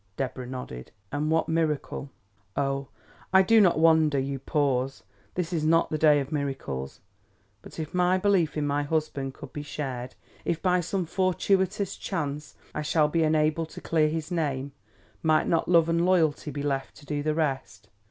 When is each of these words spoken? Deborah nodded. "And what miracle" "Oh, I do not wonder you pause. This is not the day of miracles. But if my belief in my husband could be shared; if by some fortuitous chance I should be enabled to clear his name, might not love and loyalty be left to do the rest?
Deborah 0.17 0.47
nodded. 0.47 0.89
"And 1.11 1.29
what 1.29 1.47
miracle" 1.47 2.09
"Oh, 2.57 2.87
I 3.31 3.43
do 3.43 3.61
not 3.61 3.77
wonder 3.77 4.17
you 4.17 4.39
pause. 4.39 5.03
This 5.35 5.53
is 5.53 5.63
not 5.63 5.91
the 5.91 5.97
day 5.99 6.19
of 6.19 6.31
miracles. 6.31 7.01
But 7.61 7.77
if 7.79 7.93
my 7.93 8.17
belief 8.17 8.57
in 8.57 8.65
my 8.65 8.81
husband 8.81 9.35
could 9.35 9.53
be 9.53 9.61
shared; 9.61 10.15
if 10.43 10.59
by 10.59 10.79
some 10.79 11.05
fortuitous 11.05 11.95
chance 11.97 12.55
I 12.73 12.81
should 12.81 13.11
be 13.11 13.21
enabled 13.21 13.69
to 13.69 13.81
clear 13.81 14.09
his 14.09 14.31
name, 14.31 14.71
might 15.21 15.47
not 15.47 15.69
love 15.69 15.87
and 15.87 16.03
loyalty 16.03 16.49
be 16.49 16.63
left 16.63 16.95
to 16.95 17.05
do 17.05 17.21
the 17.21 17.35
rest? 17.35 17.87